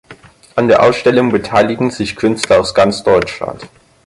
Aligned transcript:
An 0.55 0.67
der 0.67 0.81
Ausstellung 0.81 1.29
beteiligen 1.29 1.91
sich 1.91 2.15
Künstler 2.15 2.59
aus 2.59 2.73
ganz 2.73 3.03
Deutschland. 3.03 3.69